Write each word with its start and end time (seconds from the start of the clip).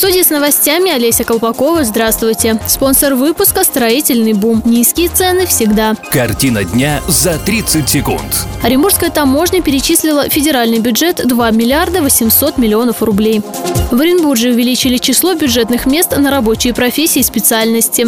Студии 0.00 0.22
с 0.22 0.30
новостями 0.30 0.90
Олеся 0.90 1.24
Колпакова. 1.24 1.84
Здравствуйте. 1.84 2.58
Спонсор 2.66 3.16
выпуска 3.16 3.64
«Строительный 3.64 4.32
бум». 4.32 4.62
Низкие 4.64 5.10
цены 5.10 5.44
всегда. 5.44 5.94
Картина 6.10 6.64
дня 6.64 7.02
за 7.06 7.38
30 7.38 7.86
секунд. 7.86 8.46
Оренбургская 8.62 9.10
таможня 9.10 9.60
перечислила 9.60 10.30
в 10.30 10.32
федеральный 10.32 10.78
бюджет 10.78 11.20
2 11.28 11.50
миллиарда 11.50 12.00
800 12.00 12.56
миллионов 12.56 13.02
рублей. 13.02 13.42
В 13.90 14.00
Оренбурге 14.00 14.52
увеличили 14.52 14.96
число 14.96 15.34
бюджетных 15.34 15.84
мест 15.84 16.16
на 16.16 16.30
рабочие 16.30 16.72
профессии 16.72 17.20
и 17.20 17.22
специальности. 17.22 18.06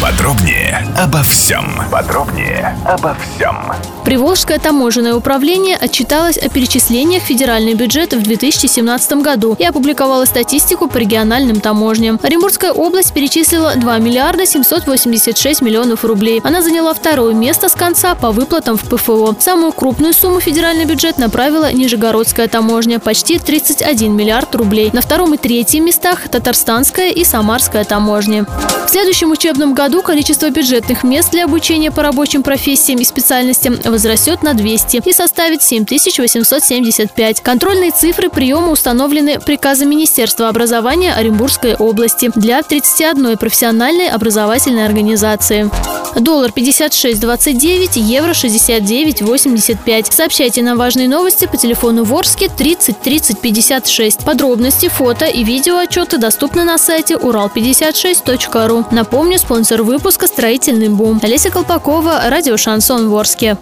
Подробнее 0.00 0.86
обо 0.96 1.24
всем. 1.24 1.64
Подробнее 1.90 2.78
обо 2.84 3.16
всем. 3.16 3.56
Приволжское 4.04 4.60
таможенное 4.60 5.14
управление 5.14 5.76
отчиталось 5.76 6.38
о 6.38 6.48
перечислениях 6.48 7.24
в 7.24 7.26
федеральный 7.26 7.74
бюджет 7.74 8.12
в 8.12 8.22
2017 8.22 9.12
году 9.14 9.56
и 9.58 9.64
опубликовало 9.64 10.24
статистику 10.24 10.86
по 10.86 10.98
региональным 10.98 11.60
таможням. 11.60 12.20
Оренбургская 12.22 12.72
область 12.72 13.12
перечислила 13.12 13.74
2 13.74 13.98
миллиарда 13.98 14.46
786 14.46 15.62
миллионов 15.62 16.04
рублей. 16.04 16.40
Она 16.44 16.62
заняла 16.62 16.94
второе 16.94 17.34
место 17.34 17.68
с 17.68 17.74
конца 17.74 18.14
по 18.14 18.30
выплатам 18.30 18.78
в 18.78 18.84
ПФО. 18.84 19.34
Самую 19.40 19.72
крупную 19.72 20.12
сумму 20.12 20.38
федеральный 20.38 20.84
бюджет 20.84 21.18
направила 21.18 21.72
Нижегородская 21.72 22.46
таможня– 22.46 22.98
почти 23.00 23.40
31 23.40 24.14
миллиард 24.14 24.54
рублей. 24.54 24.90
На 24.92 25.00
втором 25.00 25.34
и 25.34 25.38
третьем 25.38 25.86
местах– 25.86 26.28
Татарстанская 26.30 27.10
и 27.10 27.24
Самарская 27.24 27.82
таможни. 27.84 28.46
В 28.88 28.90
следующем 28.90 29.30
учебном 29.32 29.74
году 29.74 30.00
количество 30.00 30.48
бюджетных 30.48 31.04
мест 31.04 31.30
для 31.30 31.44
обучения 31.44 31.90
по 31.90 32.02
рабочим 32.02 32.42
профессиям 32.42 33.00
и 33.00 33.04
специальностям 33.04 33.76
возрастет 33.84 34.42
на 34.42 34.54
200 34.54 35.02
и 35.04 35.12
составит 35.12 35.62
7875. 35.62 37.42
Контрольные 37.42 37.90
цифры 37.90 38.30
приема 38.30 38.70
установлены 38.70 39.40
приказом 39.40 39.90
Министерства 39.90 40.48
образования 40.48 41.12
Оренбургской 41.12 41.74
области 41.74 42.30
для 42.34 42.62
31 42.62 43.36
профессиональной 43.36 44.08
образовательной 44.08 44.86
организации. 44.86 45.70
Доллар 46.16 46.50
56.29, 46.50 47.98
евро 47.98 48.30
69.85. 48.30 50.12
Сообщайте 50.12 50.62
нам 50.62 50.78
важные 50.78 51.08
новости 51.08 51.46
по 51.46 51.56
телефону 51.56 52.04
Ворске 52.04 52.48
30 52.48 53.00
30 53.00 53.40
56. 53.40 54.24
Подробности, 54.24 54.88
фото 54.88 55.26
и 55.26 55.44
видео 55.44 55.78
отчеты 55.78 56.18
доступны 56.18 56.64
на 56.64 56.78
сайте 56.78 57.14
урал56.ру. 57.14 58.86
Напомню, 58.90 59.38
спонсор 59.38 59.82
выпуска 59.82 60.26
«Строительный 60.26 60.88
бум». 60.88 61.20
Олеся 61.22 61.50
Колпакова, 61.50 62.22
радио 62.28 62.56
«Шансон 62.56 63.08
Ворске». 63.08 63.56